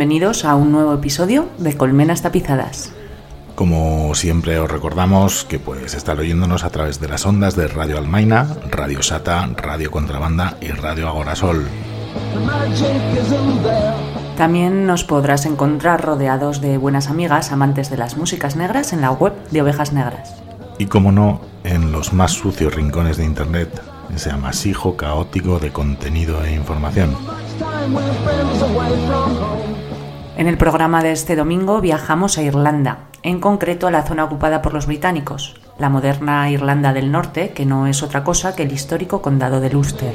Bienvenidos 0.00 0.46
a 0.46 0.54
un 0.54 0.72
nuevo 0.72 0.94
episodio 0.94 1.50
de 1.58 1.76
Colmenas 1.76 2.22
Tapizadas. 2.22 2.90
Como 3.54 4.14
siempre 4.14 4.58
os 4.58 4.70
recordamos 4.70 5.44
que 5.44 5.58
puedes 5.58 5.92
estar 5.92 6.18
oyéndonos 6.18 6.64
a 6.64 6.70
través 6.70 7.02
de 7.02 7.08
las 7.08 7.26
ondas 7.26 7.54
de 7.54 7.68
Radio 7.68 7.98
Almaina, 7.98 8.46
Radio 8.70 9.02
Sata, 9.02 9.46
Radio 9.58 9.90
Contrabanda 9.90 10.56
y 10.62 10.68
Radio 10.68 11.06
Agorasol. 11.06 11.66
También 14.38 14.86
nos 14.86 15.04
podrás 15.04 15.44
encontrar 15.44 16.02
rodeados 16.02 16.62
de 16.62 16.78
buenas 16.78 17.10
amigas 17.10 17.52
amantes 17.52 17.90
de 17.90 17.98
las 17.98 18.16
músicas 18.16 18.56
negras 18.56 18.94
en 18.94 19.02
la 19.02 19.10
web 19.10 19.34
de 19.50 19.60
Ovejas 19.60 19.92
Negras. 19.92 20.34
Y 20.78 20.86
como 20.86 21.12
no, 21.12 21.42
en 21.62 21.92
los 21.92 22.14
más 22.14 22.32
sucios 22.32 22.74
rincones 22.74 23.18
de 23.18 23.26
Internet, 23.26 23.82
ese 24.16 24.30
amasijo 24.30 24.96
caótico 24.96 25.58
de 25.58 25.72
contenido 25.72 26.42
e 26.42 26.54
información. 26.54 27.14
En 30.40 30.46
el 30.46 30.56
programa 30.56 31.02
de 31.02 31.12
este 31.12 31.36
domingo 31.36 31.82
viajamos 31.82 32.38
a 32.38 32.42
Irlanda, 32.42 33.00
en 33.22 33.40
concreto 33.40 33.86
a 33.86 33.90
la 33.90 34.04
zona 34.04 34.24
ocupada 34.24 34.62
por 34.62 34.72
los 34.72 34.86
británicos, 34.86 35.60
la 35.78 35.90
moderna 35.90 36.50
Irlanda 36.50 36.94
del 36.94 37.12
Norte, 37.12 37.50
que 37.50 37.66
no 37.66 37.86
es 37.86 38.02
otra 38.02 38.24
cosa 38.24 38.56
que 38.56 38.62
el 38.62 38.72
histórico 38.72 39.20
condado 39.20 39.60
de 39.60 39.76
Ulster. 39.76 40.14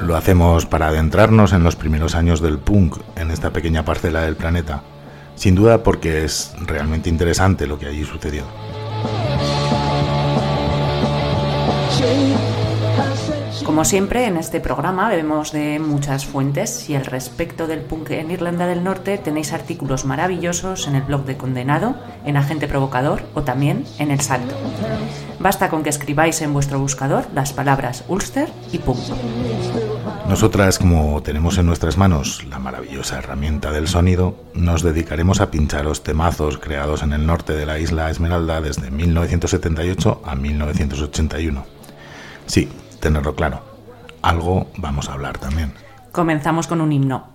Lo 0.00 0.16
hacemos 0.16 0.64
para 0.64 0.88
adentrarnos 0.88 1.52
en 1.52 1.62
los 1.62 1.76
primeros 1.76 2.14
años 2.14 2.40
del 2.40 2.58
punk 2.58 2.96
en 3.16 3.30
esta 3.30 3.50
pequeña 3.52 3.84
parcela 3.84 4.22
del 4.22 4.34
planeta, 4.34 4.80
sin 5.34 5.54
duda 5.54 5.82
porque 5.82 6.24
es 6.24 6.54
realmente 6.66 7.10
interesante 7.10 7.66
lo 7.66 7.78
que 7.78 7.84
allí 7.84 8.06
sucedió. 8.06 8.44
Como 13.78 13.84
siempre, 13.84 14.26
en 14.26 14.36
este 14.36 14.58
programa 14.58 15.08
bebemos 15.08 15.52
de 15.52 15.78
muchas 15.78 16.26
fuentes 16.26 16.90
y 16.90 16.96
al 16.96 17.04
respecto 17.04 17.68
del 17.68 17.82
punk 17.82 18.10
en 18.10 18.32
Irlanda 18.32 18.66
del 18.66 18.82
Norte 18.82 19.18
tenéis 19.18 19.52
artículos 19.52 20.04
maravillosos 20.04 20.88
en 20.88 20.96
el 20.96 21.02
blog 21.02 21.24
de 21.26 21.36
Condenado, 21.36 21.94
en 22.24 22.36
Agente 22.36 22.66
Provocador 22.66 23.22
o 23.34 23.44
también 23.44 23.84
en 24.00 24.10
El 24.10 24.20
Salto. 24.20 24.56
Basta 25.38 25.68
con 25.68 25.84
que 25.84 25.90
escribáis 25.90 26.42
en 26.42 26.52
vuestro 26.52 26.80
buscador 26.80 27.26
las 27.36 27.52
palabras 27.52 28.04
Ulster 28.08 28.48
y 28.72 28.78
punk. 28.78 28.98
Nosotras, 30.28 30.80
como 30.80 31.22
tenemos 31.22 31.56
en 31.56 31.66
nuestras 31.66 31.96
manos 31.96 32.44
la 32.50 32.58
maravillosa 32.58 33.18
herramienta 33.18 33.70
del 33.70 33.86
sonido, 33.86 34.34
nos 34.54 34.82
dedicaremos 34.82 35.40
a 35.40 35.52
pinchar 35.52 35.84
los 35.84 36.02
temazos 36.02 36.58
creados 36.58 37.04
en 37.04 37.12
el 37.12 37.24
norte 37.24 37.52
de 37.52 37.64
la 37.64 37.78
isla 37.78 38.10
Esmeralda 38.10 38.60
desde 38.60 38.90
1978 38.90 40.22
a 40.24 40.34
1981. 40.34 41.64
Sí, 42.46 42.68
tenerlo 42.98 43.36
claro. 43.36 43.67
Algo 44.22 44.66
vamos 44.76 45.08
a 45.08 45.12
hablar 45.14 45.38
también. 45.38 45.72
Comenzamos 46.12 46.66
con 46.66 46.80
un 46.80 46.92
himno. 46.92 47.28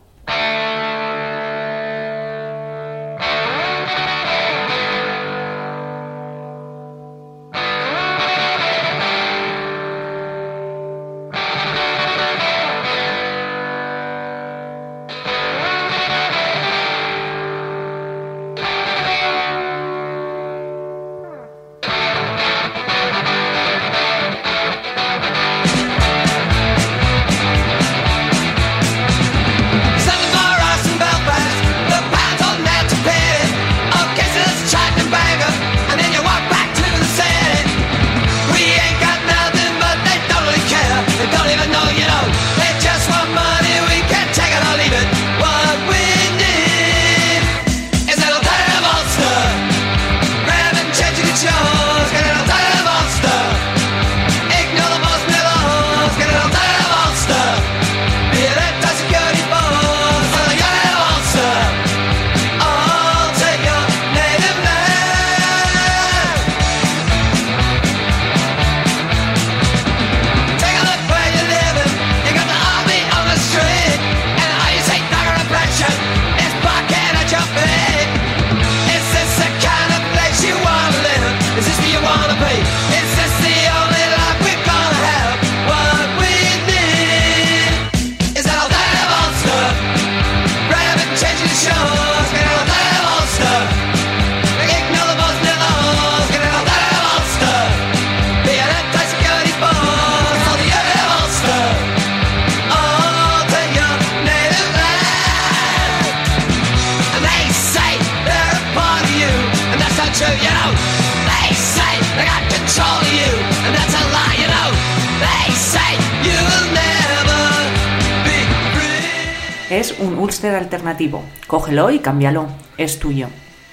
Alternativo. 120.93 121.23
Cógelo 121.47 121.89
y 121.91 121.99
cámbialo. 121.99 122.47
Es 122.77 122.99
tuyo. 122.99 123.27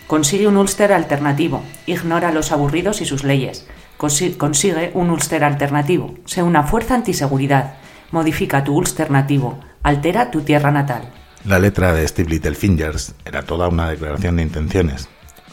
Consigue 0.07 0.47
un 0.47 0.57
Ulster 0.57 0.93
alternativo. 0.93 1.63
Ignora 1.87 2.33
los 2.33 2.51
aburridos 2.51 3.01
y 3.03 3.05
sus 3.05 3.25
leyes. 3.25 3.67
Consigue 3.99 4.91
un 4.95 5.11
Ulster 5.11 5.45
alternativo. 5.45 6.15
Sé 6.25 6.43
una 6.43 6.63
fuerza 6.63 6.95
antiseguridad. 6.95 7.75
Modifica 8.11 8.65
tu 8.65 8.75
Ulster 8.75 9.11
nativo. 9.11 9.61
Altera 9.83 10.31
tu 10.31 10.41
tierra 10.41 10.71
natal. 10.71 11.03
La 11.45 11.59
letra 11.59 11.93
de 11.93 12.09
Steve 12.09 12.31
Littlefingers 12.31 13.15
era 13.25 13.43
toda 13.43 13.69
una 13.69 13.91
declaración 13.91 14.37
de 14.37 14.43
intenciones. 14.43 15.09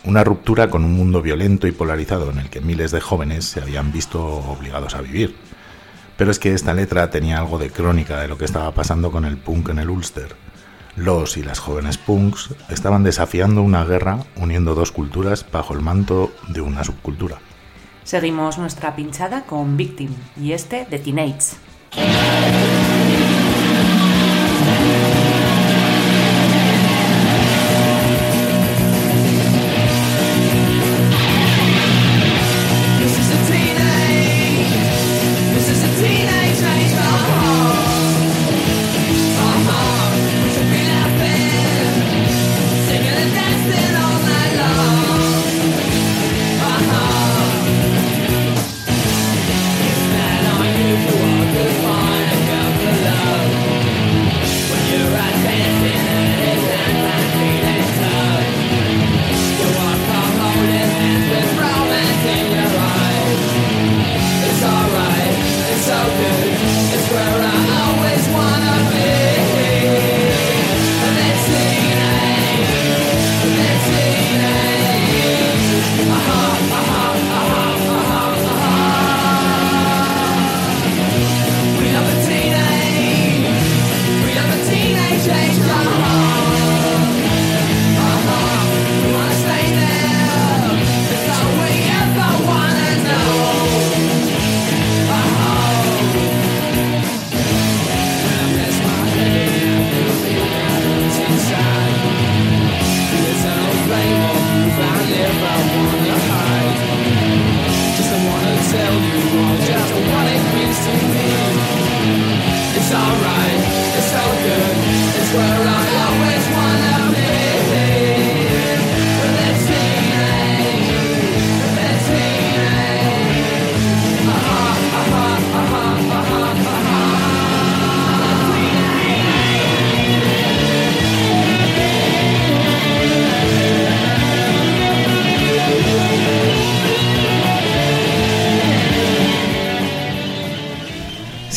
Una 0.05 0.23
ruptura 0.23 0.69
con 0.69 0.85
un 0.85 0.93
mundo 0.93 1.21
violento 1.21 1.67
y 1.67 1.73
polarizado 1.73 2.31
en 2.31 2.39
el 2.39 2.49
que 2.49 2.61
miles 2.61 2.91
de 2.91 3.01
jóvenes 3.01 3.45
se 3.45 3.61
habían 3.61 3.91
visto 3.91 4.23
obligados 4.23 4.95
a 4.95 5.01
vivir. 5.01 5.35
Pero 6.15 6.31
es 6.31 6.39
que 6.39 6.53
esta 6.53 6.73
letra 6.73 7.09
tenía 7.09 7.39
algo 7.39 7.57
de 7.57 7.69
crónica 7.69 8.21
de 8.21 8.29
lo 8.29 8.37
que 8.37 8.45
estaba 8.45 8.71
pasando 8.71 9.11
con 9.11 9.25
el 9.25 9.37
punk 9.37 9.69
en 9.69 9.79
el 9.79 9.89
Ulster. 9.89 10.35
Los 10.97 11.37
y 11.37 11.43
las 11.43 11.59
jóvenes 11.59 11.99
punks 11.99 12.55
estaban 12.69 13.03
desafiando 13.03 13.61
una 13.61 13.85
guerra 13.85 14.17
uniendo 14.35 14.73
dos 14.73 14.91
culturas 14.91 15.45
bajo 15.51 15.75
el 15.75 15.81
manto 15.81 16.31
de 16.47 16.61
una 16.61 16.83
subcultura. 16.83 17.37
Seguimos 18.03 18.57
nuestra 18.57 18.95
pinchada 18.95 19.43
con 19.43 19.77
Victim 19.77 20.09
y 20.41 20.53
este 20.53 20.85
de 20.85 20.97
Teenage. 20.97 21.55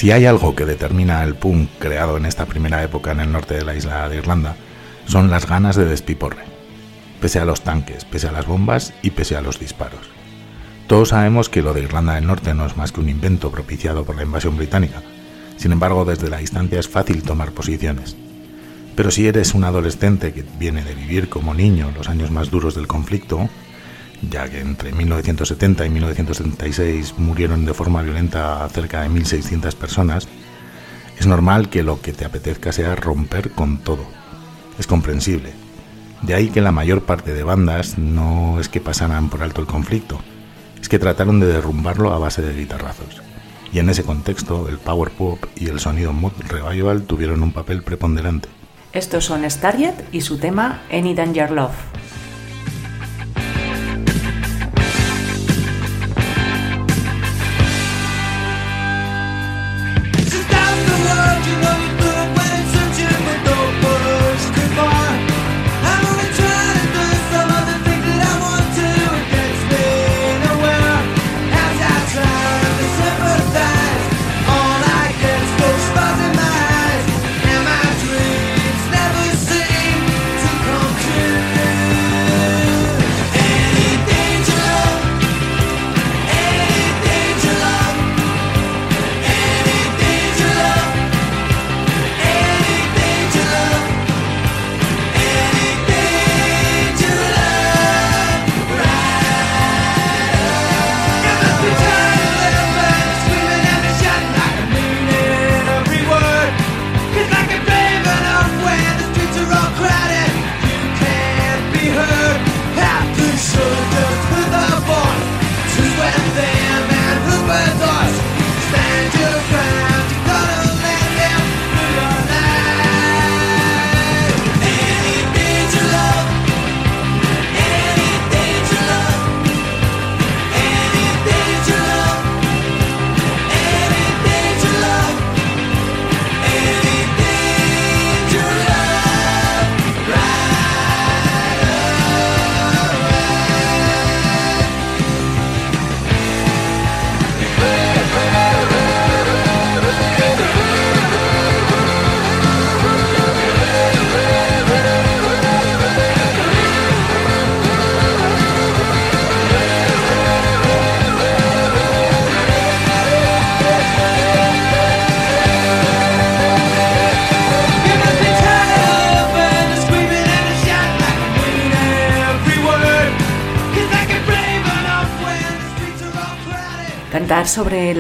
Si 0.01 0.13
hay 0.13 0.25
algo 0.25 0.57
que 0.57 0.65
determina 0.65 1.23
el 1.25 1.35
punk 1.35 1.69
creado 1.79 2.17
en 2.17 2.25
esta 2.25 2.47
primera 2.47 2.83
época 2.83 3.13
en 3.13 3.21
el 3.21 3.31
norte 3.31 3.53
de 3.53 3.67
la 3.67 3.75
isla 3.75 4.09
de 4.09 4.17
Irlanda, 4.17 4.57
son 5.05 5.29
las 5.29 5.47
ganas 5.47 5.77
de 5.77 5.85
despiporre, 5.85 6.43
pese 7.21 7.39
a 7.39 7.45
los 7.45 7.61
tanques, 7.61 8.07
pese 8.07 8.27
a 8.27 8.33
las 8.33 8.47
bombas 8.47 8.95
y 9.03 9.11
pese 9.11 9.37
a 9.37 9.43
los 9.43 9.61
disparos. 9.61 10.09
Todos 10.87 11.11
sabemos 11.11 11.51
que 11.51 11.61
lo 11.61 11.75
de 11.75 11.83
Irlanda 11.83 12.15
del 12.15 12.27
Norte 12.27 12.55
no 12.55 12.65
es 12.65 12.79
más 12.79 12.93
que 12.93 13.01
un 13.01 13.11
invento 13.11 13.51
propiciado 13.51 14.07
por 14.07 14.17
la 14.17 14.23
invasión 14.23 14.57
británica, 14.57 15.03
sin 15.59 15.71
embargo 15.71 16.07
desde 16.07 16.31
la 16.31 16.39
distancia 16.39 16.81
es 16.81 16.89
fácil 16.89 17.23
tomar 17.23 17.53
posiciones. 17.53 18.17
Pero 18.97 19.11
si 19.11 19.27
eres 19.27 19.53
un 19.53 19.65
adolescente 19.65 20.33
que 20.33 20.47
viene 20.59 20.83
de 20.83 20.95
vivir 20.95 21.29
como 21.29 21.53
niño 21.53 21.93
los 21.95 22.09
años 22.09 22.31
más 22.31 22.49
duros 22.49 22.75
del 22.75 22.87
conflicto, 22.87 23.51
ya 24.29 24.49
que 24.49 24.61
entre 24.61 24.93
1970 24.93 25.87
y 25.87 25.91
1976 25.91 27.15
murieron 27.19 27.65
de 27.65 27.75
forma 27.75 28.03
violenta 28.03 28.69
cerca 28.69 29.03
de 29.03 29.09
1.600 29.09 29.75
personas, 29.75 30.29
es 31.19 31.27
normal 31.27 31.69
que 31.69 31.83
lo 31.83 32.01
que 32.01 32.13
te 32.13 32.25
apetezca 32.25 32.73
sea 32.73 32.97
romper 32.97 33.51
con 33.51 33.79
todo. 33.79 34.05
Es 34.79 34.87
comprensible. 34.87 35.53
De 36.23 36.35
ahí 36.35 36.49
que 36.49 36.61
la 36.61 36.73
mayor 36.73 37.03
parte 37.03 37.33
de 37.33 37.43
bandas 37.43 37.99
no 37.99 38.61
es 38.61 38.69
que 38.69 38.81
pasaran 38.81 39.31
por 39.31 39.43
alto 39.43 39.61
el 39.61 39.67
conflicto, 39.67 40.21
es 40.81 40.89
que 40.89 40.99
trataron 40.99 41.41
de 41.41 41.47
derrumbarlo 41.47 42.13
a 42.13 42.19
base 42.19 42.43
de 42.43 42.55
guitarrazos. 42.55 43.23
Y 43.73 43.79
en 43.79 43.89
ese 43.89 44.03
contexto, 44.03 44.69
el 44.69 44.79
power 44.79 45.11
pop 45.11 45.45
y 45.57 45.69
el 45.69 45.79
sonido 45.81 46.13
mod 46.13 46.33
revival 46.49 47.03
tuvieron 47.03 47.43
un 47.43 47.53
papel 47.53 47.83
preponderante. 47.83 48.49
Estos 48.93 49.25
son 49.25 49.49
Starjet 49.49 49.95
y 50.13 50.23
su 50.23 50.39
tema 50.39 50.83
Any 50.91 51.15
Danger 51.15 51.53
Love. 51.53 51.77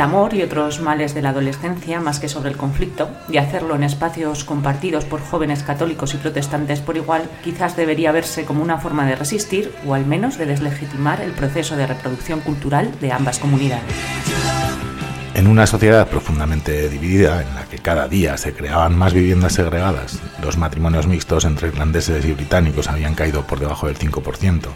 El 0.00 0.04
amor 0.04 0.32
y 0.32 0.40
otros 0.40 0.80
males 0.80 1.12
de 1.12 1.20
la 1.20 1.28
adolescencia 1.28 2.00
más 2.00 2.20
que 2.20 2.30
sobre 2.30 2.48
el 2.48 2.56
conflicto, 2.56 3.10
y 3.28 3.36
hacerlo 3.36 3.74
en 3.74 3.82
espacios 3.82 4.44
compartidos 4.44 5.04
por 5.04 5.20
jóvenes 5.20 5.62
católicos 5.62 6.14
y 6.14 6.16
protestantes 6.16 6.80
por 6.80 6.96
igual, 6.96 7.28
quizás 7.44 7.76
debería 7.76 8.10
verse 8.10 8.46
como 8.46 8.62
una 8.62 8.78
forma 8.78 9.04
de 9.04 9.14
resistir 9.14 9.74
o 9.86 9.92
al 9.92 10.06
menos 10.06 10.38
de 10.38 10.46
deslegitimar 10.46 11.20
el 11.20 11.32
proceso 11.32 11.76
de 11.76 11.86
reproducción 11.86 12.40
cultural 12.40 12.90
de 12.98 13.12
ambas 13.12 13.38
comunidades. 13.38 13.84
En 15.34 15.46
una 15.46 15.66
sociedad 15.66 16.08
profundamente 16.08 16.88
dividida, 16.88 17.42
en 17.42 17.54
la 17.54 17.64
que 17.64 17.76
cada 17.76 18.08
día 18.08 18.38
se 18.38 18.54
creaban 18.54 18.96
más 18.96 19.12
viviendas 19.12 19.52
segregadas, 19.52 20.18
los 20.42 20.56
matrimonios 20.56 21.08
mixtos 21.08 21.44
entre 21.44 21.68
irlandeses 21.68 22.24
y 22.24 22.32
británicos 22.32 22.88
habían 22.88 23.14
caído 23.14 23.46
por 23.46 23.60
debajo 23.60 23.86
del 23.86 23.98
5%, 23.98 24.70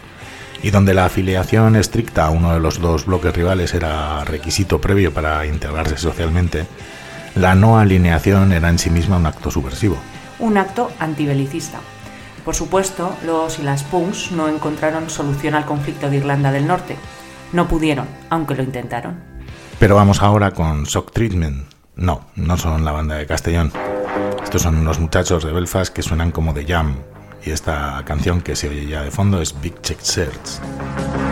y 0.65 0.71
donde 0.71 0.95
la 0.95 1.05
afiliación 1.05 1.75
estricta 1.75 2.25
a 2.25 2.31
uno 2.31 2.51
de 2.51 2.59
los 2.59 2.81
dos 2.81 3.05
bloques 3.05 3.35
rivales 3.35 3.75
era 3.75 4.25
requisito 4.25 4.81
previo 4.81 5.13
para 5.13 5.45
integrarse 5.45 5.95
socialmente, 5.95 6.65
la 7.35 7.53
no 7.53 7.77
alineación 7.77 8.51
era 8.51 8.69
en 8.69 8.79
sí 8.79 8.89
misma 8.89 9.17
un 9.17 9.27
acto 9.27 9.51
subversivo. 9.51 9.95
Un 10.39 10.57
acto 10.57 10.89
antibelicista. 10.97 11.77
Por 12.43 12.55
supuesto, 12.55 13.15
los 13.23 13.59
y 13.59 13.61
las 13.61 13.83
punks 13.83 14.31
no 14.31 14.49
encontraron 14.49 15.11
solución 15.11 15.53
al 15.53 15.67
conflicto 15.67 16.09
de 16.09 16.17
Irlanda 16.17 16.51
del 16.51 16.65
Norte. 16.65 16.95
No 17.53 17.67
pudieron, 17.67 18.07
aunque 18.31 18.55
lo 18.55 18.63
intentaron. 18.63 19.19
Pero 19.77 19.93
vamos 19.93 20.23
ahora 20.23 20.49
con 20.49 20.85
Shock 20.85 21.11
Treatment. 21.11 21.67
No, 21.95 22.25
no 22.35 22.57
son 22.57 22.83
la 22.83 22.91
banda 22.91 23.17
de 23.17 23.27
Castellón. 23.27 23.71
Estos 24.43 24.63
son 24.63 24.77
unos 24.77 24.97
muchachos 24.97 25.45
de 25.45 25.51
Belfast 25.51 25.93
que 25.93 26.01
suenan 26.01 26.31
como 26.31 26.53
de 26.53 26.65
Jam, 26.65 26.95
y 27.45 27.51
esta 27.51 28.03
canción 28.05 28.41
que 28.41 28.55
se 28.55 28.67
oye 28.69 28.87
ya 28.87 29.03
de 29.03 29.11
fondo 29.11 29.41
es 29.41 29.59
Big 29.61 29.79
Check 29.81 29.99
Search. 30.01 31.24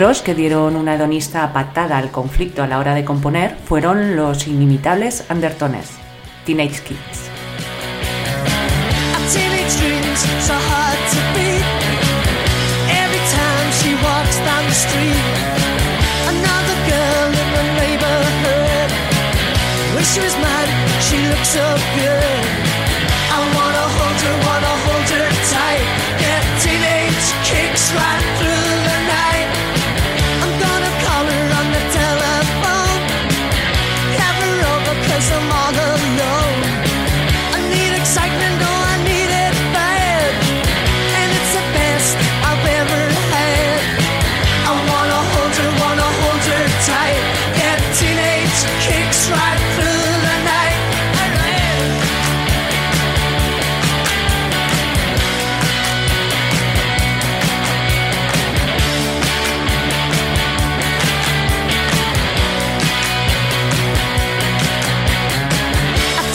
Otros 0.00 0.22
que 0.22 0.34
dieron 0.34 0.76
una 0.76 0.94
hedonista 0.94 1.52
patada 1.52 1.98
al 1.98 2.10
conflicto 2.10 2.62
a 2.62 2.66
la 2.66 2.78
hora 2.78 2.94
de 2.94 3.04
componer 3.04 3.54
fueron 3.66 4.16
los 4.16 4.46
inimitables 4.46 5.26
Undertones, 5.28 5.90
Teenage 6.46 6.82
Kids. 6.84 7.19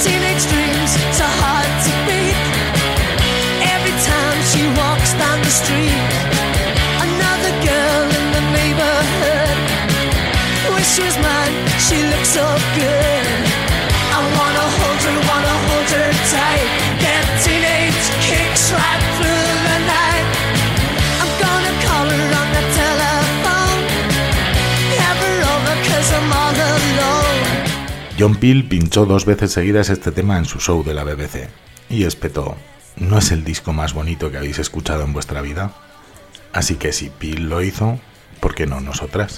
teenage 0.06 0.46
dreams 0.54 0.92
so 1.20 1.26
hard 1.42 1.72
to 1.86 1.92
beat. 2.06 2.38
Every 3.74 3.96
time 4.12 4.38
she 4.52 4.62
walks 4.82 5.12
down 5.18 5.38
the 5.42 5.54
street, 5.62 6.02
another 7.08 7.54
girl 7.66 8.06
in 8.20 8.26
the 8.36 8.44
neighborhood. 8.58 9.58
She 10.96 11.02
was 11.02 11.18
mine, 11.18 11.56
she 11.88 11.98
looks 12.12 12.30
so 12.30 12.46
good. 12.78 13.15
John 28.18 28.36
Peel 28.36 28.66
pinchó 28.70 29.06
dos 29.06 29.26
veces 29.26 29.52
seguidas 29.52 29.90
este 29.90 30.10
tema 30.14 30.38
en 30.38 30.46
su 30.46 30.60
show 30.60 30.86
de 30.86 30.94
la 30.94 31.04
BBC 31.04 31.50
y 31.90 32.06
espetó, 32.06 32.56
¿no 32.96 33.18
es 33.18 33.32
el 33.32 33.44
disco 33.44 33.74
más 33.74 33.94
bonito 33.94 34.32
que 34.32 34.38
habéis 34.38 34.58
escuchado 34.58 35.04
en 35.04 35.12
vuestra 35.12 35.42
vida? 35.42 35.74
Así 36.54 36.76
que 36.76 36.94
si 36.94 37.10
Peel 37.10 37.50
lo 37.50 37.62
hizo, 37.62 38.00
¿por 38.40 38.56
qué 38.56 38.68
no 38.68 38.80
nosotras? 38.80 39.38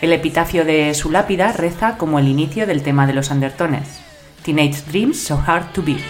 El 0.00 0.14
epitafio 0.14 0.64
de 0.64 0.94
su 0.94 1.10
lápida 1.10 1.52
reza 1.52 1.98
como 1.98 2.18
el 2.18 2.26
inicio 2.26 2.66
del 2.66 2.82
tema 2.82 3.06
de 3.06 3.12
los 3.12 3.30
Undertones, 3.30 4.00
Teenage 4.42 4.82
Dreams 4.90 5.20
So 5.20 5.42
Hard 5.46 5.72
to 5.72 5.82
Beat. 5.82 6.00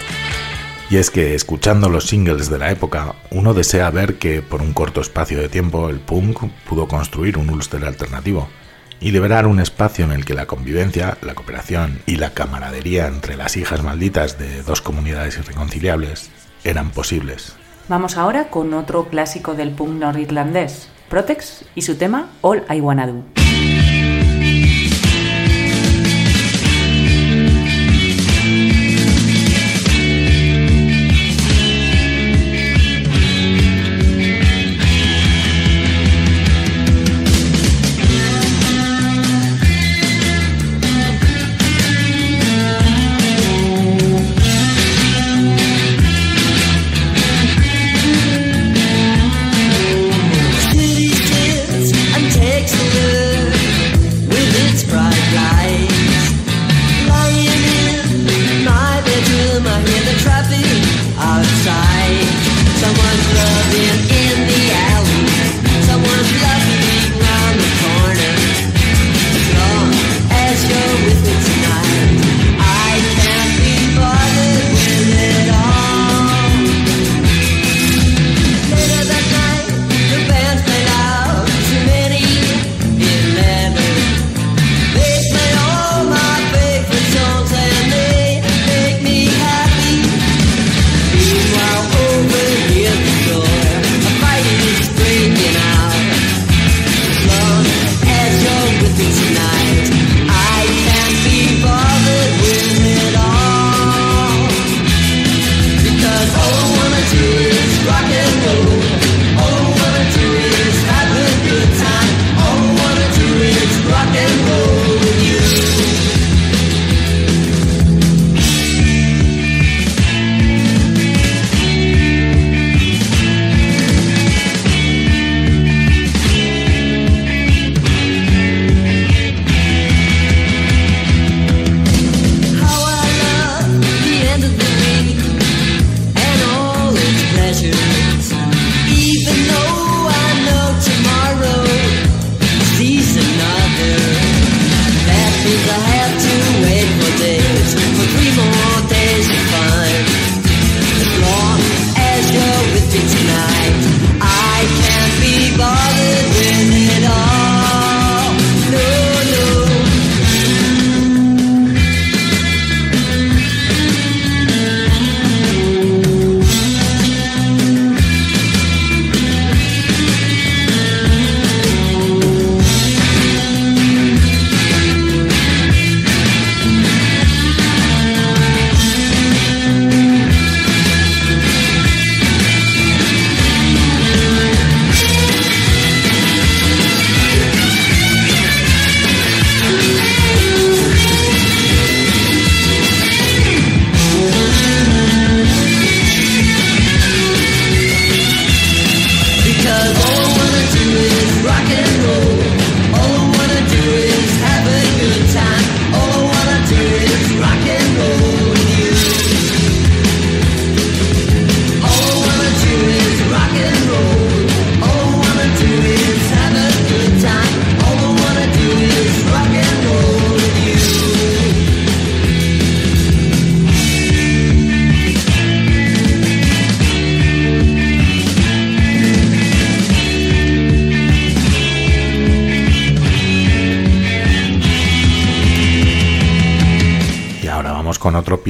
Y 0.91 0.97
es 0.99 1.11
que 1.11 1.35
escuchando 1.35 1.89
los 1.89 2.07
singles 2.07 2.49
de 2.49 2.59
la 2.59 2.71
época, 2.71 3.17
uno 3.33 3.53
desea 3.53 3.91
ver 3.91 4.19
que 4.19 4.43
por 4.43 4.63
un 4.63 4.73
corto 4.75 5.01
espacio 5.01 5.41
de 5.41 5.49
tiempo 5.49 5.89
el 5.89 5.99
punk 5.99 6.39
pudo 6.69 6.87
construir 6.87 7.37
un 7.37 7.51
Ulster 7.51 7.85
alternativo 7.85 8.49
y 9.01 9.11
liberar 9.11 9.49
un 9.49 9.59
espacio 9.59 10.05
en 10.05 10.13
el 10.13 10.25
que 10.25 10.35
la 10.35 10.47
convivencia, 10.47 11.19
la 11.23 11.35
cooperación 11.35 12.01
y 12.07 12.15
la 12.15 12.31
camaradería 12.31 13.09
entre 13.09 13.37
las 13.37 13.57
hijas 13.57 13.83
malditas 13.83 14.39
de 14.39 14.63
dos 14.63 14.83
comunidades 14.83 15.37
irreconciliables 15.37 16.31
eran 16.63 16.91
posibles. 16.91 17.57
Vamos 17.89 18.17
ahora 18.17 18.51
con 18.51 18.73
otro 18.73 19.09
clásico 19.09 19.55
del 19.55 19.73
punk 19.73 19.99
norirlandés, 19.99 20.89
Protex 21.09 21.65
y 21.75 21.83
su 21.83 21.97
tema 21.97 22.31
All 22.41 22.63
I 22.71 22.81
Wanna 22.81 23.09
Do. 23.09 23.50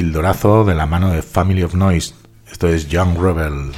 Pildorazo 0.01 0.65
de 0.65 0.75
la 0.75 0.87
mano 0.87 1.11
de 1.11 1.21
Family 1.21 1.63
of 1.63 1.75
Noise. 1.75 2.15
Esto 2.51 2.69
es 2.69 2.89
Young 2.89 3.19
Rebel. 3.21 3.71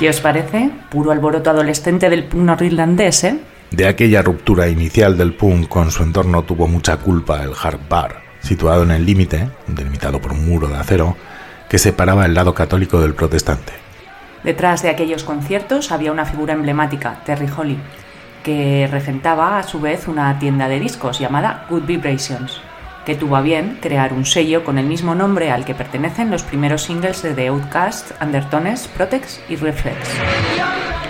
¿Qué 0.00 0.08
os 0.08 0.22
parece? 0.22 0.70
Puro 0.88 1.12
alboroto 1.12 1.50
adolescente 1.50 2.08
del 2.08 2.24
punk 2.24 2.40
norirlandés, 2.44 3.22
¿eh? 3.24 3.38
De 3.70 3.86
aquella 3.86 4.22
ruptura 4.22 4.66
inicial 4.66 5.18
del 5.18 5.34
punk 5.34 5.68
con 5.68 5.90
su 5.90 6.02
entorno 6.02 6.42
tuvo 6.42 6.66
mucha 6.66 6.96
culpa 6.96 7.42
el 7.42 7.52
hard 7.62 7.80
bar, 7.86 8.22
situado 8.40 8.84
en 8.84 8.92
el 8.92 9.04
límite, 9.04 9.50
delimitado 9.66 10.18
por 10.18 10.32
un 10.32 10.48
muro 10.48 10.68
de 10.68 10.76
acero, 10.76 11.18
que 11.68 11.76
separaba 11.76 12.24
el 12.24 12.32
lado 12.32 12.54
católico 12.54 12.98
del 12.98 13.12
protestante. 13.12 13.74
Detrás 14.42 14.82
de 14.82 14.88
aquellos 14.88 15.22
conciertos 15.22 15.92
había 15.92 16.12
una 16.12 16.24
figura 16.24 16.54
emblemática, 16.54 17.20
Terry 17.26 17.50
Holly, 17.54 17.76
que 18.42 18.88
regentaba 18.90 19.58
a 19.58 19.64
su 19.64 19.82
vez 19.82 20.08
una 20.08 20.38
tienda 20.38 20.66
de 20.66 20.80
discos 20.80 21.18
llamada 21.18 21.66
Good 21.68 21.84
Vibrations 21.84 22.62
que 23.04 23.14
tuvo 23.14 23.36
a 23.36 23.42
bien 23.42 23.78
crear 23.80 24.12
un 24.12 24.26
sello 24.26 24.64
con 24.64 24.78
el 24.78 24.86
mismo 24.86 25.14
nombre 25.14 25.50
al 25.50 25.64
que 25.64 25.74
pertenecen 25.74 26.30
los 26.30 26.42
primeros 26.42 26.82
singles 26.82 27.22
de 27.22 27.34
The 27.34 27.48
Outcast, 27.48 28.12
Undertones, 28.22 28.88
Protex 28.88 29.40
y 29.48 29.56
Reflex. 29.56 29.96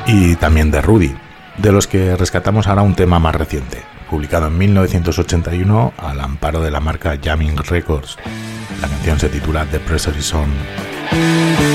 Y 0.06 0.36
también 0.36 0.70
de 0.70 0.80
Rudy, 0.80 1.14
de 1.58 1.72
los 1.72 1.86
que 1.86 2.16
rescatamos 2.16 2.66
ahora 2.66 2.82
un 2.82 2.94
tema 2.94 3.18
más 3.18 3.34
reciente, 3.34 3.82
publicado 4.08 4.46
en 4.46 4.58
1981 4.58 5.92
al 5.96 6.20
amparo 6.20 6.60
de 6.60 6.70
la 6.70 6.80
marca 6.80 7.18
Jamming 7.22 7.56
Records. 7.56 8.16
La 8.80 8.88
canción 8.88 9.18
se 9.18 9.28
titula 9.28 9.66
The 9.66 9.80
Pressure 9.80 10.18
is 10.18 10.32
On. 10.34 11.69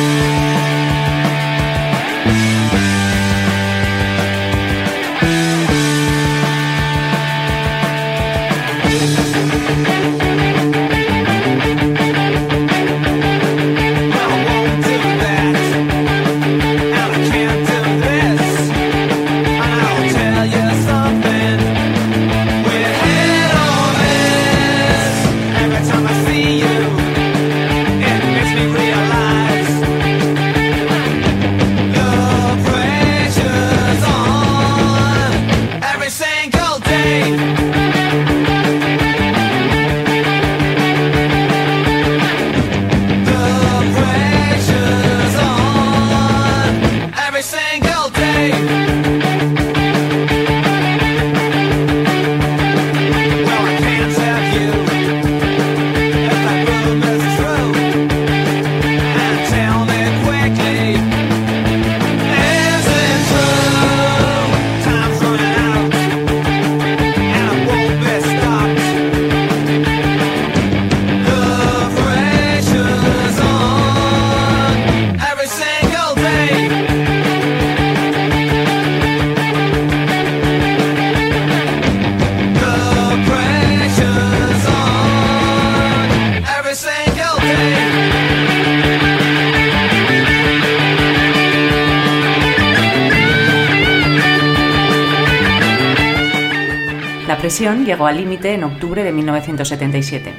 Llegó 97.59 98.07
al 98.07 98.17
límite 98.17 98.53
en 98.53 98.63
octubre 98.63 99.03
de 99.03 99.11
1977. 99.11 100.33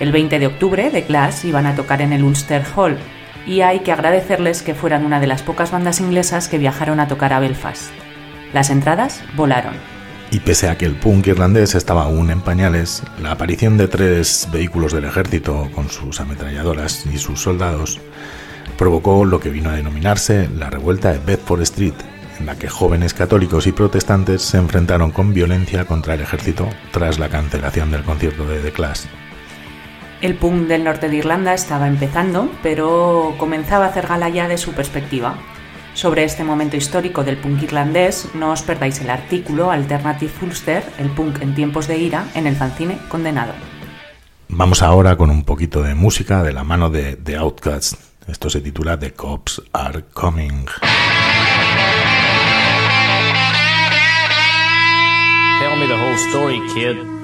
El 0.00 0.12
20 0.12 0.38
de 0.38 0.46
octubre, 0.46 0.90
The 0.90 1.04
Clash 1.04 1.44
iban 1.44 1.66
a 1.66 1.74
tocar 1.74 2.00
en 2.02 2.12
el 2.12 2.22
Ulster 2.22 2.62
Hall, 2.76 2.98
y 3.46 3.62
hay 3.62 3.80
que 3.80 3.92
agradecerles 3.92 4.62
que 4.62 4.74
fueran 4.74 5.04
una 5.04 5.20
de 5.20 5.26
las 5.26 5.42
pocas 5.42 5.70
bandas 5.70 6.00
inglesas 6.00 6.48
que 6.48 6.58
viajaron 6.58 7.00
a 7.00 7.08
tocar 7.08 7.32
a 7.32 7.40
Belfast. 7.40 7.90
Las 8.52 8.70
entradas 8.70 9.22
volaron. 9.34 9.74
Y 10.30 10.40
pese 10.40 10.68
a 10.68 10.78
que 10.78 10.86
el 10.86 10.94
punk 10.94 11.26
irlandés 11.26 11.74
estaba 11.74 12.04
aún 12.04 12.30
en 12.30 12.40
pañales, 12.40 13.02
la 13.20 13.32
aparición 13.32 13.76
de 13.76 13.88
tres 13.88 14.48
vehículos 14.52 14.92
del 14.92 15.04
ejército 15.04 15.68
con 15.74 15.88
sus 15.90 16.20
ametralladoras 16.20 17.06
y 17.06 17.18
sus 17.18 17.40
soldados 17.40 18.00
provocó 18.78 19.24
lo 19.24 19.40
que 19.40 19.50
vino 19.50 19.70
a 19.70 19.74
denominarse 19.74 20.48
la 20.56 20.70
revuelta 20.70 21.12
de 21.12 21.18
Bedford 21.18 21.62
Street, 21.62 21.94
en 22.42 22.46
la 22.46 22.56
que 22.56 22.68
jóvenes 22.68 23.14
católicos 23.14 23.68
y 23.68 23.72
protestantes 23.72 24.42
se 24.42 24.58
enfrentaron 24.58 25.12
con 25.12 25.32
violencia 25.32 25.84
contra 25.84 26.14
el 26.14 26.22
ejército 26.22 26.68
tras 26.90 27.20
la 27.20 27.28
cancelación 27.28 27.92
del 27.92 28.02
concierto 28.02 28.44
de 28.48 28.58
The 28.58 28.72
Clash. 28.72 29.04
El 30.20 30.34
punk 30.34 30.66
del 30.66 30.82
norte 30.82 31.08
de 31.08 31.16
Irlanda 31.16 31.54
estaba 31.54 31.86
empezando, 31.86 32.50
pero 32.60 33.36
comenzaba 33.38 33.84
a 33.86 33.88
hacer 33.90 34.08
gala 34.08 34.28
ya 34.28 34.48
de 34.48 34.58
su 34.58 34.72
perspectiva. 34.72 35.36
Sobre 35.94 36.24
este 36.24 36.42
momento 36.42 36.76
histórico 36.76 37.22
del 37.22 37.36
punk 37.36 37.62
irlandés, 37.62 38.28
no 38.34 38.50
os 38.50 38.62
perdáis 38.62 39.00
el 39.00 39.10
artículo 39.10 39.70
Alternative 39.70 40.32
Ulster, 40.42 40.82
el 40.98 41.10
punk 41.10 41.42
en 41.42 41.54
tiempos 41.54 41.86
de 41.86 41.98
ira, 41.98 42.26
en 42.34 42.48
el 42.48 42.56
fanzine 42.56 42.98
Condenado. 43.08 43.52
Vamos 44.48 44.82
ahora 44.82 45.16
con 45.16 45.30
un 45.30 45.44
poquito 45.44 45.82
de 45.82 45.94
música 45.94 46.42
de 46.42 46.52
la 46.52 46.64
mano 46.64 46.90
de 46.90 47.14
The 47.14 47.36
Outcasts. 47.36 47.96
Esto 48.26 48.50
se 48.50 48.60
titula 48.60 48.98
The 48.98 49.12
Cops 49.12 49.62
Are 49.72 50.04
Coming. 50.12 50.66
Tell 55.72 55.80
me 55.80 55.86
the 55.86 55.96
whole 55.96 56.18
story, 56.18 56.60
kid. 56.74 57.21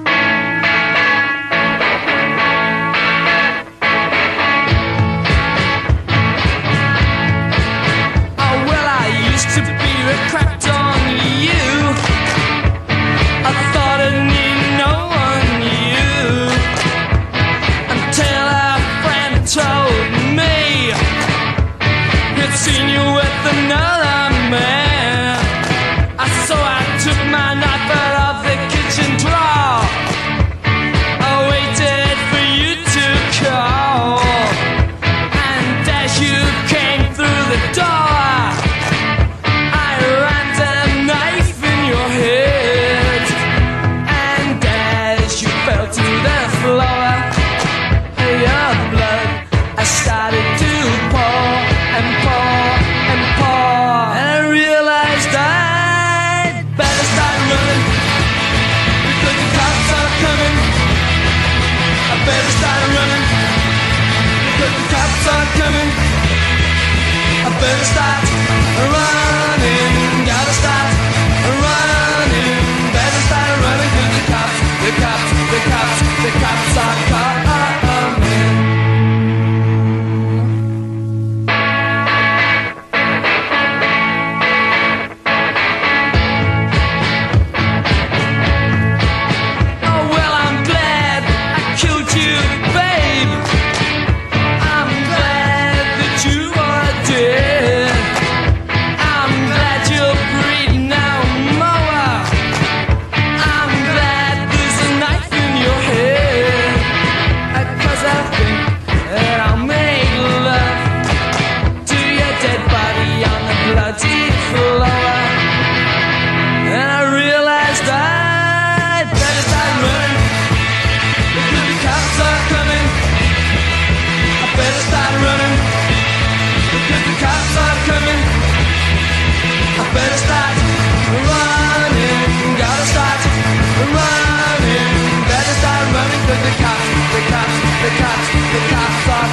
the 136.49 136.55
cops, 136.63 136.89
the 137.13 137.21
cops, 137.29 137.57
the 137.83 137.91
cops, 138.01 138.27
the 138.53 138.61
cops 138.73 139.05
are 139.13 139.29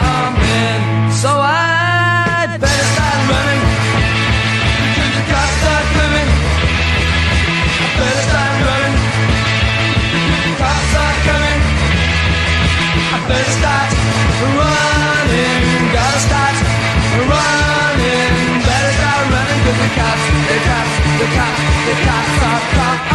coming. 0.00 0.80
So 1.12 1.28
I'd 1.28 2.56
better 2.56 2.86
start 2.94 3.20
running. 3.28 3.62
Because 4.96 5.12
the 5.12 5.24
cops 5.28 5.60
are 5.72 5.86
coming. 5.92 6.30
I 7.84 7.88
better 8.00 8.22
start 8.32 8.54
running. 8.64 8.96
Because 10.08 10.44
the 10.48 10.54
cops 10.56 10.92
are 11.04 11.16
coming. 11.28 11.60
I 13.12 13.18
better 13.28 13.52
start 13.60 13.90
running. 14.56 15.62
Gotta 15.92 16.20
start 16.28 16.56
running. 17.28 18.32
Better 18.64 18.92
start 18.96 19.22
running. 19.36 19.60
Cause 19.68 19.78
the 19.84 19.90
cops, 20.00 20.24
the 20.48 20.58
cops, 20.64 20.94
the 21.20 21.26
cops, 21.36 21.60
the 21.86 21.94
cops 22.08 22.34
are 22.40 22.62
coming. 22.72 23.11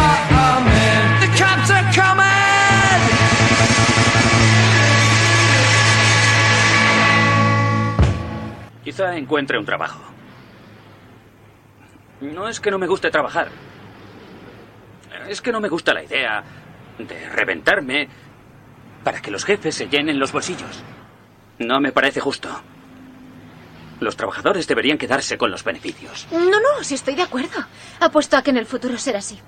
Encuentre 9.16 9.58
un 9.58 9.64
trabajo. 9.64 10.00
No 12.20 12.48
es 12.48 12.60
que 12.60 12.70
no 12.70 12.78
me 12.78 12.86
guste 12.86 13.10
trabajar. 13.10 13.48
Es 15.28 15.40
que 15.40 15.52
no 15.52 15.60
me 15.60 15.68
gusta 15.68 15.94
la 15.94 16.02
idea 16.02 16.42
de 16.98 17.28
reventarme 17.30 18.08
para 19.04 19.20
que 19.20 19.30
los 19.30 19.44
jefes 19.44 19.74
se 19.74 19.88
llenen 19.88 20.18
los 20.18 20.32
bolsillos. 20.32 20.82
No 21.58 21.80
me 21.80 21.92
parece 21.92 22.20
justo. 22.20 22.48
Los 24.00 24.16
trabajadores 24.16 24.66
deberían 24.66 24.98
quedarse 24.98 25.38
con 25.38 25.50
los 25.50 25.64
beneficios. 25.64 26.26
No, 26.30 26.44
no, 26.44 26.82
sí 26.82 26.94
estoy 26.94 27.14
de 27.14 27.22
acuerdo. 27.22 27.58
Apuesto 28.00 28.36
a 28.36 28.42
que 28.42 28.50
en 28.50 28.56
el 28.56 28.66
futuro 28.66 28.96
será 28.96 29.18
así. 29.18 29.38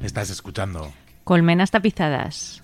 Estás 0.00 0.30
escuchando 0.30 0.92
Colmenas 1.24 1.70
tapizadas. 1.70 2.62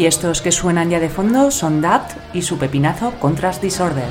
Y 0.00 0.06
estos 0.06 0.40
que 0.40 0.50
suenan 0.50 0.88
ya 0.88 0.98
de 0.98 1.10
fondo 1.10 1.50
son 1.50 1.82
Dapt 1.82 2.12
y 2.34 2.40
su 2.40 2.56
pepinazo 2.56 3.12
Contrast 3.20 3.60
Disorder. 3.60 4.08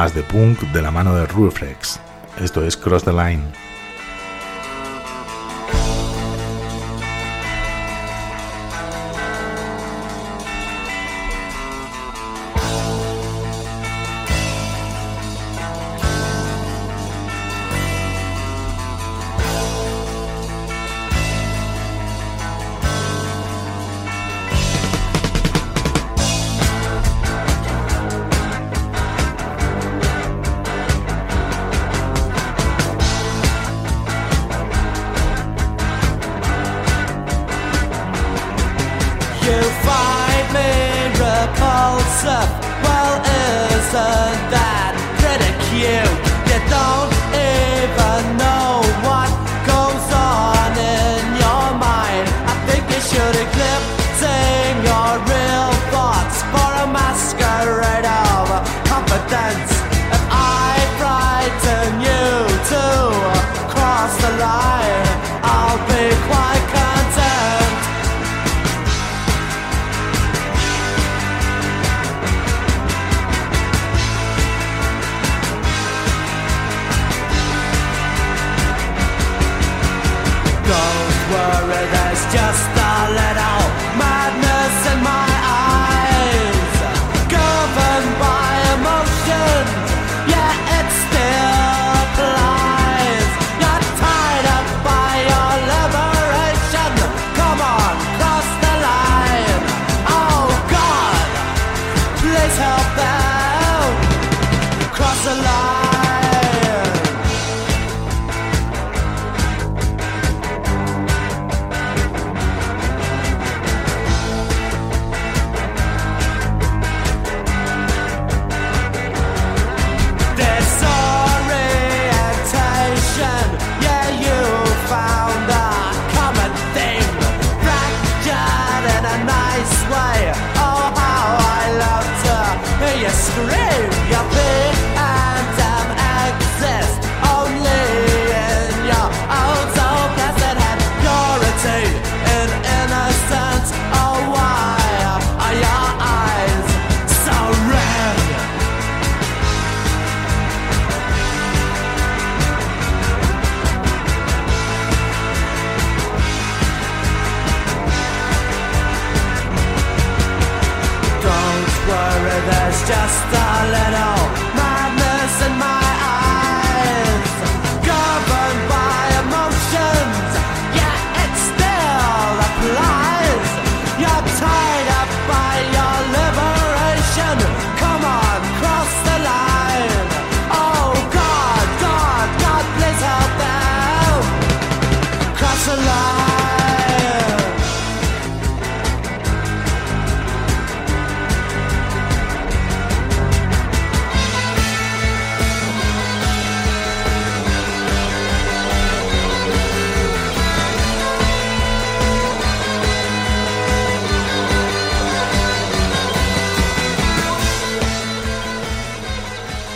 Más 0.00 0.14
de 0.14 0.22
punk 0.22 0.60
de 0.72 0.80
la 0.80 0.90
mano 0.90 1.14
de 1.14 1.26
Ruflex. 1.26 2.00
Esto 2.40 2.64
es 2.64 2.74
Cross 2.74 3.04
the 3.04 3.12
Line. 3.12 3.42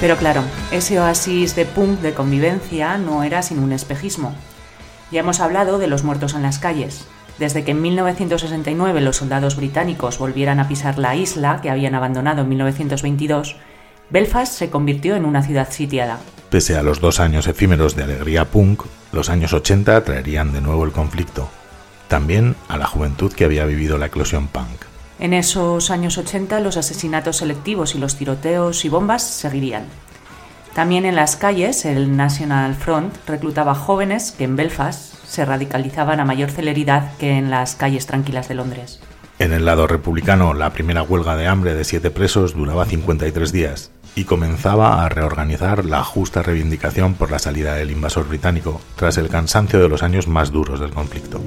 Pero 0.05 0.19
claro, 0.19 0.43
ese 0.71 1.01
oasis 1.01 1.57
de 1.57 1.65
punk 1.65 2.01
de 2.01 2.13
convivencia 2.13 2.99
no 2.99 3.23
era 3.23 3.41
sin 3.41 3.59
un 3.59 3.73
espejismo. 3.73 4.35
Ya 5.11 5.21
hemos 5.21 5.41
hablado 5.41 5.79
de 5.79 5.87
los 5.87 6.05
muertos 6.05 6.35
en 6.35 6.43
las 6.43 6.59
calles. 6.59 7.07
Desde 7.39 7.65
que 7.65 7.71
en 7.71 7.81
1969 7.81 9.01
los 9.01 9.17
soldados 9.17 9.57
británicos 9.57 10.19
volvieran 10.19 10.61
a 10.61 10.69
pisar 10.69 10.99
la 10.99 11.17
isla 11.17 11.61
que 11.63 11.71
habían 11.71 11.95
abandonado 11.95 12.43
en 12.43 12.51
1922, 12.51 13.57
Belfast 14.11 14.53
se 14.53 14.69
convirtió 14.69 15.17
en 15.17 15.25
una 15.25 15.43
ciudad 15.43 15.71
sitiada. 15.71 16.19
Pese 16.51 16.77
a 16.77 16.83
los 16.83 17.01
dos 17.01 17.19
años 17.19 17.47
efímeros 17.47 17.97
de 17.97 18.03
alegría 18.03 18.45
punk, 18.45 18.83
los 19.11 19.31
años 19.31 19.55
80 19.55 20.05
traerían 20.05 20.53
de 20.53 20.61
nuevo 20.61 20.85
el 20.85 20.93
conflicto. 20.93 21.49
También 22.09 22.57
a 22.69 22.77
la 22.77 22.87
juventud 22.87 23.33
que 23.33 23.47
había 23.47 23.65
vivido 23.65 23.97
la 23.97 24.09
eclosión 24.09 24.49
punk. 24.49 24.83
En 25.19 25.33
esos 25.33 25.91
años 25.91 26.19
80 26.19 26.61
los 26.61 26.77
asesinatos 26.77 27.37
selectivos 27.37 27.95
y 27.95 27.99
los 27.99 28.17
tiroteos 28.17 28.85
y 28.85 28.89
bombas 28.89 29.23
seguirían. 29.23 29.85
También 30.75 31.05
en 31.05 31.15
las 31.15 31.37
calles 31.37 31.85
el 31.85 32.17
National 32.17 32.75
Front 32.75 33.15
reclutaba 33.27 33.77
jóvenes 33.77 34.33
que 34.33 34.45
en 34.45 34.57
Belfast 34.57 35.15
se 35.25 35.45
radicalizaban 35.45 36.19
a 36.19 36.25
mayor 36.25 36.51
celeridad 36.51 37.17
que 37.19 37.39
en 37.39 37.51
las 37.51 37.77
calles 37.77 38.07
tranquilas 38.07 38.49
de 38.49 38.57
Londres. 38.57 39.01
En 39.39 39.53
el 39.53 39.65
lado 39.65 39.87
republicano, 39.87 40.55
la 40.55 40.73
primera 40.73 41.03
huelga 41.03 41.37
de 41.37 41.49
hambre 41.49 41.75
de 41.75 41.85
siete 41.85 42.11
presos 42.11 42.55
duraba 42.55 42.85
53 42.85 43.53
días 43.53 43.91
y 44.17 44.25
comenzaba 44.25 45.05
a 45.05 45.09
reorganizar 45.09 45.85
la 45.85 46.05
justa 46.05 46.43
reivindicación 46.43 47.15
por 47.15 47.31
la 47.31 47.41
salida 47.41 47.75
del 47.75 47.91
invasor 47.91 48.29
británico 48.29 48.81
tras 48.97 49.19
el 49.19 49.29
cansancio 49.29 49.81
de 49.81 49.89
los 49.89 50.03
años 50.03 50.29
más 50.29 50.53
duros 50.53 50.79
del 50.79 50.91
conflicto. 50.91 51.41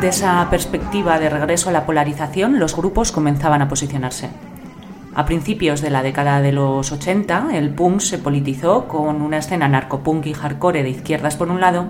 Ante 0.00 0.16
esa 0.16 0.48
perspectiva 0.48 1.18
de 1.18 1.28
regreso 1.28 1.68
a 1.68 1.72
la 1.72 1.84
polarización, 1.84 2.58
los 2.58 2.74
grupos 2.74 3.12
comenzaban 3.12 3.60
a 3.60 3.68
posicionarse. 3.68 4.30
A 5.14 5.26
principios 5.26 5.82
de 5.82 5.90
la 5.90 6.02
década 6.02 6.40
de 6.40 6.52
los 6.52 6.90
80, 6.90 7.48
el 7.52 7.68
punk 7.68 8.00
se 8.00 8.16
politizó 8.16 8.88
con 8.88 9.20
una 9.20 9.36
escena 9.36 9.68
narcopunk 9.68 10.24
y 10.24 10.32
hardcore 10.32 10.82
de 10.82 10.88
izquierdas 10.88 11.36
por 11.36 11.50
un 11.50 11.60
lado 11.60 11.88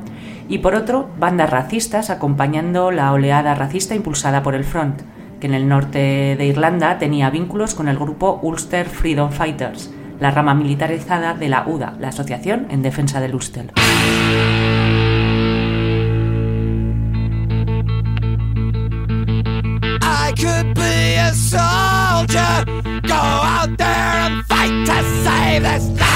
y 0.49 0.59
por 0.59 0.75
otro 0.75 1.09
bandas 1.21 1.51
racistas 1.51 2.11
acompañando 2.11 2.91
la 2.91 3.13
oleada 3.13 3.55
racista 3.55 3.95
impulsada 3.95 4.43
por 4.43 4.57
el 4.57 4.65
Front, 4.65 5.03
que 5.39 5.47
en 5.47 5.55
el 5.55 5.69
norte 5.69 6.35
de 6.37 6.47
Irlanda 6.47 6.99
tenía 6.99 7.31
vínculos 7.31 7.77
con 7.77 7.87
el 7.87 7.97
grupo 7.97 8.41
Ulster 8.43 8.89
Freedom 8.89 9.31
Fighters, 9.31 9.89
la 10.19 10.33
rama 10.33 10.55
militarizada 10.55 11.35
de 11.35 11.49
la 11.49 11.65
UDA, 11.65 11.95
la 12.01 12.09
Asociación 12.09 12.67
en 12.71 12.83
Defensa 12.83 13.21
del 13.21 13.37
Ulster. 13.37 13.73
Go 23.07 23.15
out 23.15 23.77
there 23.79 23.87
and 23.87 24.45
fight 24.47 24.87
to 24.87 25.25
save 25.25 25.63
this 25.63 25.89
land. 26.01 26.10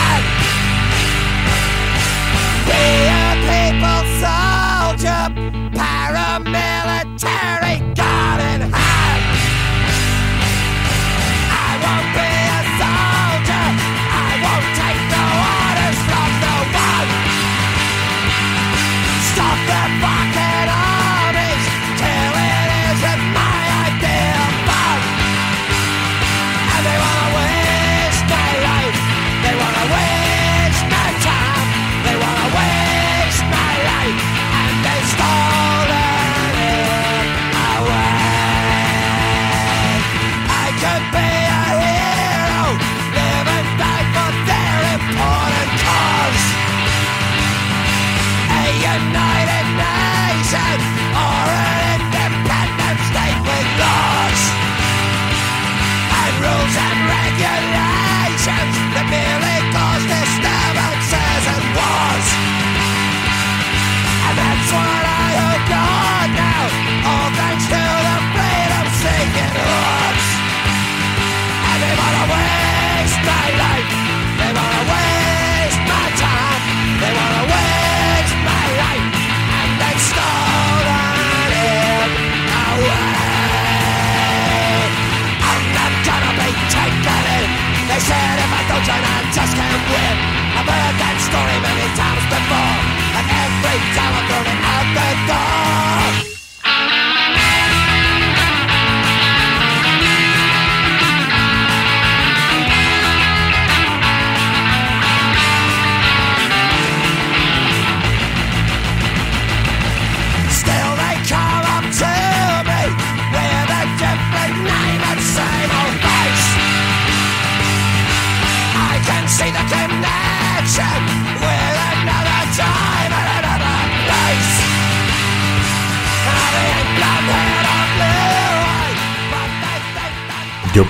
before. 92.35 92.79
And 93.19 93.27
every 93.45 93.79
time 93.95 94.13
I'm 94.19 94.27
throwing 94.29 94.61
out 94.75 94.87
the 94.99 95.09
door. 95.29 95.94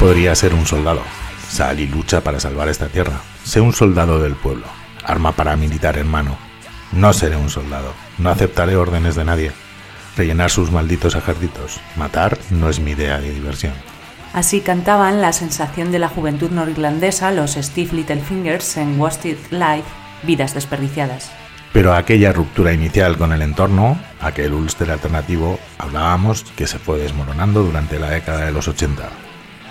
Podría 0.05 0.35
ser 0.35 0.53
un 0.53 0.67
soldado. 0.67 1.01
Sal 1.49 1.81
y 1.81 1.87
lucha 1.87 2.21
para 2.21 2.39
salvar 2.39 2.69
esta 2.69 2.89
tierra. 2.89 3.23
Sé 3.43 3.63
un 3.63 3.73
soldado 3.73 4.21
del 4.21 4.35
pueblo. 4.35 4.67
Arma 5.03 5.33
paramilitar 5.33 5.97
en 5.97 6.07
mano. 6.07 6.37
No 6.93 7.15
seré 7.15 7.37
un 7.37 7.49
soldado. 7.49 7.95
No 8.19 8.29
aceptaré 8.29 8.77
órdenes 8.77 9.15
de 9.15 9.25
nadie. 9.25 9.53
Rellenar 10.15 10.51
sus 10.51 10.71
malditos 10.71 11.15
ejércitos. 11.15 11.81
Matar 11.97 12.37
no 12.51 12.69
es 12.69 12.81
mi 12.81 12.91
idea 12.91 13.19
de 13.19 13.33
diversión. 13.33 13.73
Así 14.35 14.61
cantaban 14.61 15.23
la 15.23 15.33
sensación 15.33 15.91
de 15.91 16.01
la 16.01 16.11
juventud 16.11 16.51
norirlandesa 16.51 17.31
los 17.31 17.53
Steve 17.53 17.95
Littlefingers 17.95 18.77
en 18.77 19.01
Wasted 19.01 19.39
Life, 19.53 19.89
Vidas 20.23 20.53
desperdiciadas. 20.53 21.31
Pero 21.73 21.95
aquella 21.95 22.31
ruptura 22.35 22.75
inicial 22.75 23.17
con 23.17 23.33
el 23.33 23.41
entorno, 23.41 23.99
aquel 24.21 24.53
Ulster 24.53 24.91
alternativo, 24.91 25.59
hablábamos 25.79 26.45
que 26.57 26.67
se 26.67 26.79
fue 26.79 26.99
desmoronando 26.99 27.63
durante 27.63 27.99
la 27.99 28.11
década 28.11 28.45
de 28.45 28.53
los 28.53 28.69
80. 28.69 29.24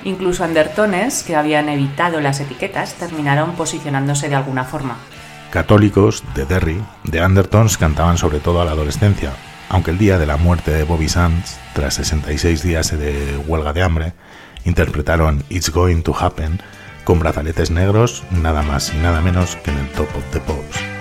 Incluso 0.05 0.43
andertones, 0.43 1.23
que 1.23 1.35
habían 1.35 1.69
evitado 1.69 2.19
las 2.19 2.39
etiquetas, 2.39 2.95
terminaron 2.95 3.53
posicionándose 3.53 4.29
de 4.29 4.35
alguna 4.35 4.65
forma. 4.65 4.97
Católicos 5.51 6.23
de 6.35 6.45
Derry, 6.45 6.83
de 7.03 7.21
Andertons, 7.21 7.77
cantaban 7.77 8.17
sobre 8.17 8.39
todo 8.39 8.61
a 8.61 8.65
la 8.65 8.71
adolescencia, 8.71 9.31
aunque 9.69 9.91
el 9.91 9.97
día 9.97 10.17
de 10.17 10.25
la 10.25 10.37
muerte 10.37 10.71
de 10.71 10.83
Bobby 10.83 11.09
Sands, 11.09 11.59
tras 11.73 11.93
66 11.95 12.63
días 12.63 12.97
de 12.97 13.37
huelga 13.47 13.71
de 13.71 13.83
hambre, 13.83 14.13
interpretaron 14.65 15.43
It's 15.49 15.69
Going 15.69 16.01
to 16.01 16.15
Happen 16.19 16.59
con 17.03 17.19
brazaletes 17.19 17.71
negros, 17.71 18.23
nada 18.31 18.61
más 18.61 18.93
y 18.93 18.97
nada 18.97 19.21
menos 19.21 19.55
que 19.57 19.71
en 19.71 19.77
el 19.77 19.89
Top 19.89 20.07
of 20.15 20.23
the 20.31 20.39
Pops. 20.39 20.92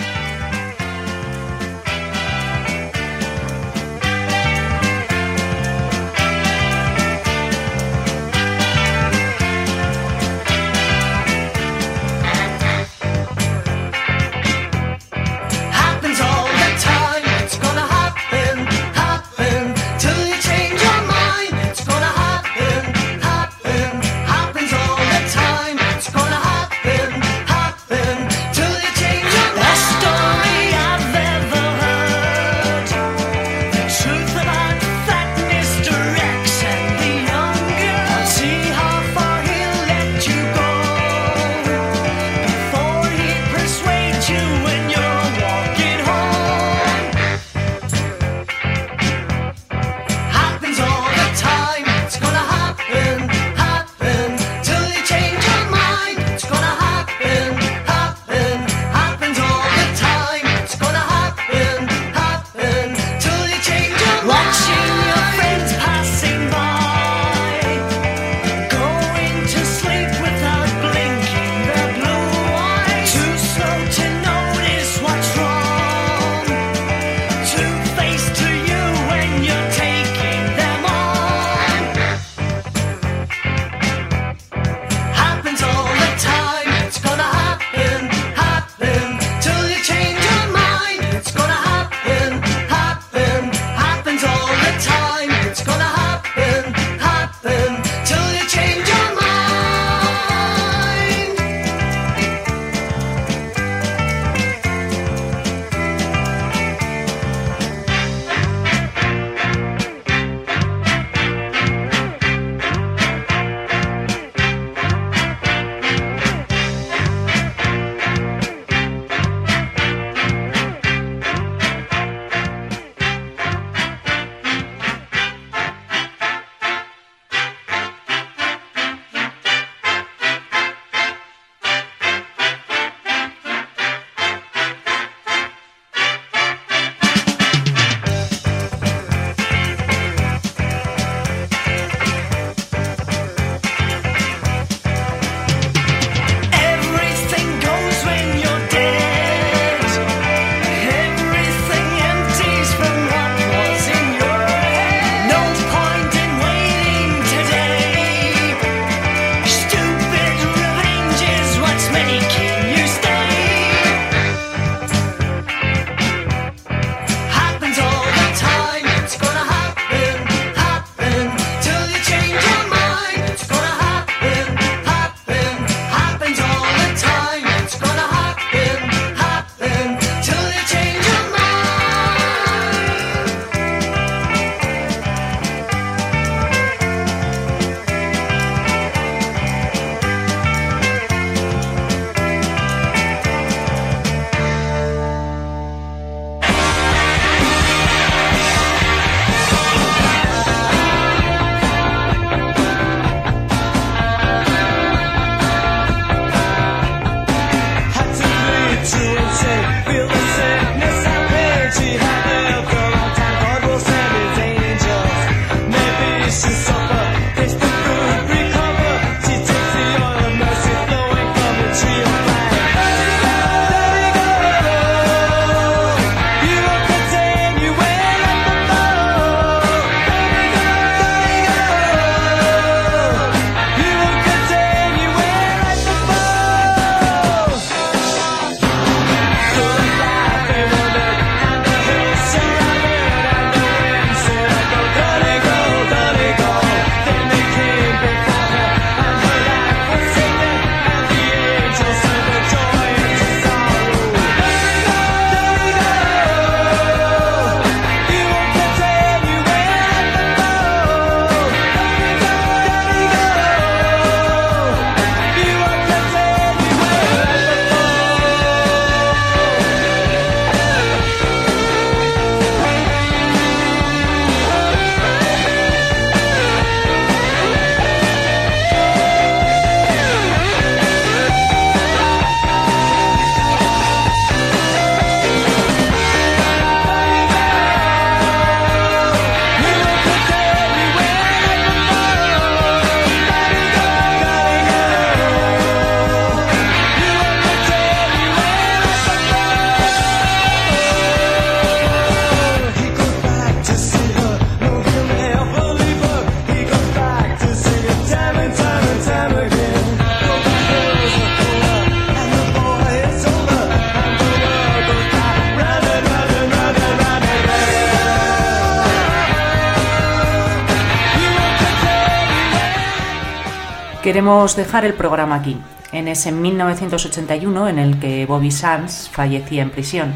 Queremos 324.12 324.56
dejar 324.56 324.84
el 324.84 324.92
programa 324.92 325.36
aquí, 325.36 325.56
en 325.90 326.06
ese 326.06 326.32
1981 326.32 327.66
en 327.70 327.78
el 327.78 327.98
que 327.98 328.26
Bobby 328.26 328.50
Sands 328.50 329.08
fallecía 329.10 329.62
en 329.62 329.70
prisión. 329.70 330.12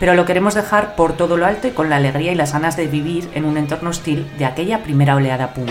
Pero 0.00 0.14
lo 0.14 0.24
queremos 0.24 0.54
dejar 0.54 0.96
por 0.96 1.18
todo 1.18 1.36
lo 1.36 1.44
alto 1.44 1.68
y 1.68 1.72
con 1.72 1.90
la 1.90 1.96
alegría 1.96 2.32
y 2.32 2.34
las 2.34 2.54
ganas 2.54 2.78
de 2.78 2.86
vivir 2.86 3.28
en 3.34 3.44
un 3.44 3.58
entorno 3.58 3.90
hostil 3.90 4.26
de 4.38 4.46
aquella 4.46 4.82
primera 4.82 5.16
oleada 5.16 5.52
punk. 5.52 5.68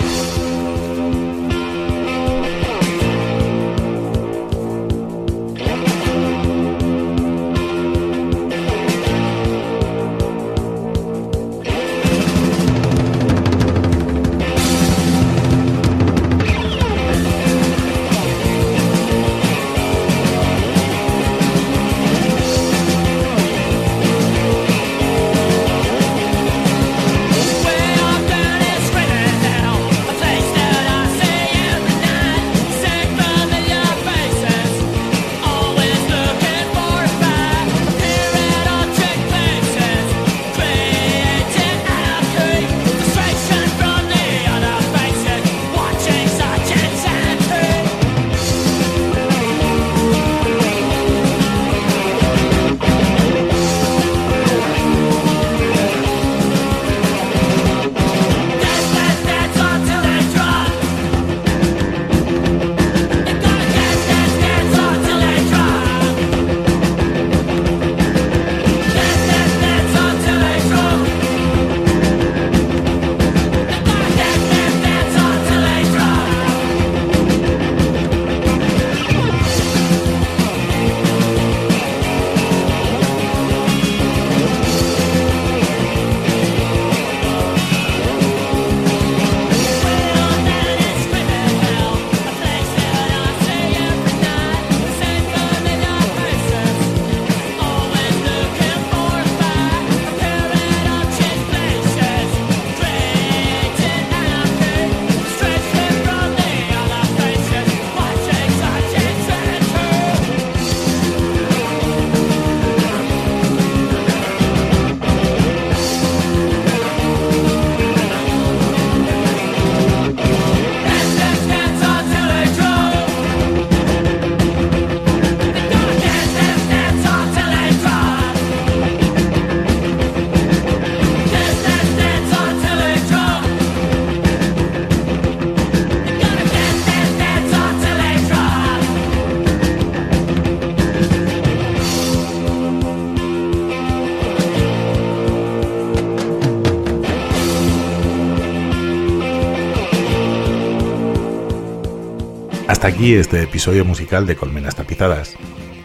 Hasta 152.86 152.98
aquí 152.98 153.16
este 153.16 153.42
episodio 153.42 153.84
musical 153.84 154.28
de 154.28 154.36
Colmenas 154.36 154.76
Tapizadas. 154.76 155.34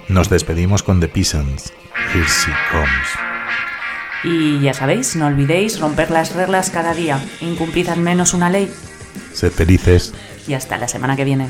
Nos 0.08 0.28
despedimos 0.28 0.82
con 0.82 1.00
The 1.00 1.08
Peasants. 1.08 1.72
Here 2.12 2.26
she 2.26 2.52
comes. 2.70 3.08
Y 4.22 4.60
ya 4.60 4.74
sabéis, 4.74 5.16
no 5.16 5.26
olvidéis 5.26 5.80
romper 5.80 6.10
las 6.10 6.34
reglas 6.34 6.68
cada 6.68 6.92
día, 6.92 7.18
incumplid 7.40 7.88
al 7.88 8.00
menos 8.00 8.34
una 8.34 8.50
ley. 8.50 8.70
Sed 9.32 9.50
felices. 9.50 10.12
Y 10.46 10.52
hasta 10.52 10.76
la 10.76 10.88
semana 10.88 11.16
que 11.16 11.24
viene. 11.24 11.44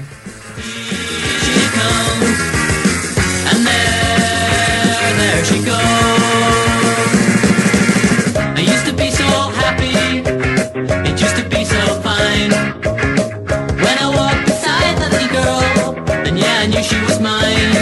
And 3.50 3.66
there, 3.66 5.16
there 5.18 5.44
she 5.46 5.58
goes. 5.64 5.80
I 8.56 8.62
used 8.62 8.86
to 8.86 8.92
be 8.94 9.10
so 9.10 9.50
happy, 9.50 10.22
it 11.08 11.20
used 11.20 11.34
to 11.34 11.42
be 11.48 11.64
so 11.64 12.00
fine. 12.02 12.79
She 16.82 17.00
was 17.02 17.20
mine. 17.20 17.72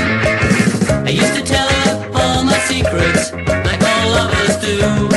I 1.06 1.10
used 1.10 1.34
to 1.34 1.42
tell 1.42 1.68
her 1.68 2.10
all 2.14 2.44
my 2.44 2.58
secrets, 2.66 3.32
like 3.32 3.82
all 3.82 4.10
lovers 4.10 4.56
do. 4.56 5.07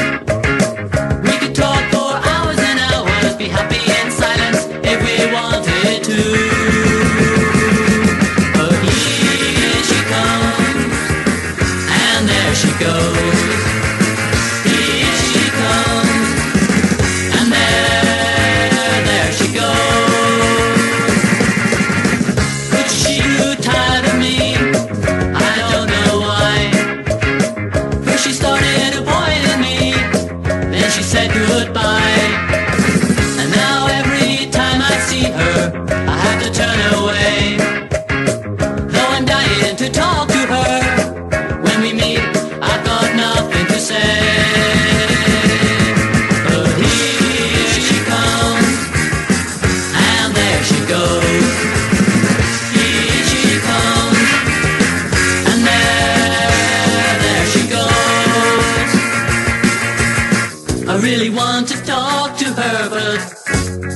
Really 61.02 61.30
want 61.32 61.68
to 61.68 61.78
talk 61.84 62.38
to 62.38 62.46
her, 62.46 62.90
but 62.90 63.20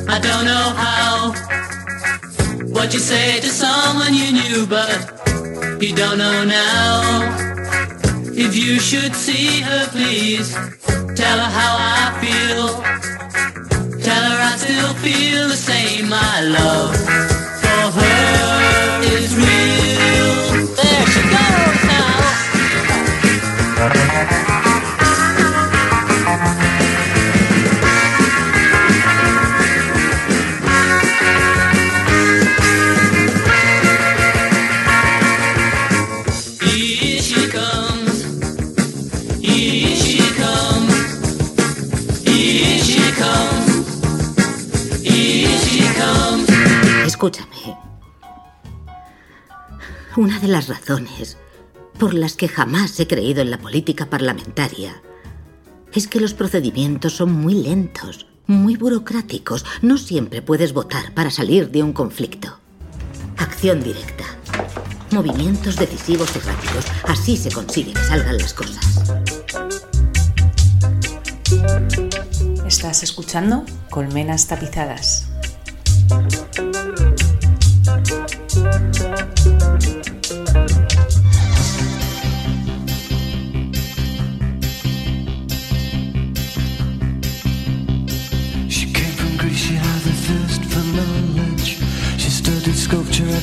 I 0.09 0.19
don't 0.19 0.45
know 0.45 0.73
how. 0.83 1.33
What 2.73 2.93
you 2.93 2.99
say 2.99 3.39
to 3.39 3.47
someone 3.47 4.13
you 4.13 4.31
knew, 4.31 4.65
but 4.65 5.21
you 5.81 5.95
don't 5.95 6.17
know 6.17 6.43
now. 6.43 7.29
If 8.33 8.55
you 8.55 8.79
should 8.79 9.13
see 9.13 9.61
her, 9.61 9.87
please 9.89 10.51
tell 11.15 11.37
her 11.43 11.51
how 11.59 11.77
I 11.79 12.11
feel. 12.21 12.81
Tell 14.01 14.23
her 14.31 14.39
I 14.51 14.55
still 14.57 14.93
feel 14.95 15.47
the 15.47 15.55
same. 15.55 16.09
My 16.09 16.41
love 16.41 16.95
for 17.61 17.91
her 17.99 19.01
is 19.15 19.35
real. 19.35 20.33
There 20.75 21.05
she 21.13 21.21
goes 21.35 21.81
now. 24.49 24.54
Una 50.17 50.39
de 50.39 50.47
las 50.47 50.69
razones 50.69 51.35
por 51.99 52.13
las 52.13 52.37
que 52.37 52.47
jamás 52.47 52.97
he 53.01 53.07
creído 53.07 53.41
en 53.41 53.51
la 53.51 53.57
política 53.57 54.05
parlamentaria 54.05 55.01
es 55.91 56.07
que 56.07 56.21
los 56.21 56.33
procedimientos 56.33 57.17
son 57.17 57.33
muy 57.33 57.53
lentos, 57.53 58.25
muy 58.47 58.77
burocráticos. 58.77 59.65
No 59.81 59.97
siempre 59.97 60.41
puedes 60.41 60.71
votar 60.71 61.13
para 61.13 61.31
salir 61.31 61.69
de 61.69 61.83
un 61.83 61.91
conflicto. 61.91 62.57
Acción 63.37 63.83
directa. 63.83 64.23
Movimientos 65.11 65.75
decisivos 65.75 66.33
y 66.37 66.39
rápidos. 66.39 66.85
Así 67.03 67.35
se 67.35 67.51
consigue 67.51 67.91
que 67.91 68.03
salgan 68.03 68.37
las 68.37 68.53
cosas. 68.53 69.01
Estás 72.65 73.03
escuchando 73.03 73.65
Colmenas 73.89 74.47
Tapizadas. 74.47 75.27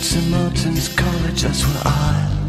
At 0.03 0.07
St. 0.07 0.31
Martin's 0.31 0.89
College, 0.97 1.43
that's 1.43 1.65
where 1.65 1.83
I 1.85 2.42